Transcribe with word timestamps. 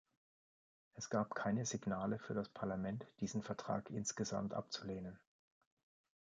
Es 0.95 1.11
gab 1.11 1.35
keine 1.35 1.63
Signale 1.67 2.17
für 2.17 2.33
das 2.33 2.49
Parlament, 2.49 3.05
diesen 3.19 3.43
Vertrag 3.43 3.91
insgesamt 3.91 4.55
abzulehnen. 4.55 5.19